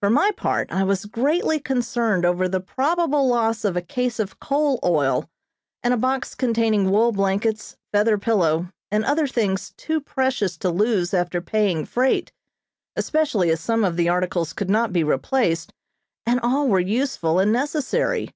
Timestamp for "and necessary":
17.38-18.34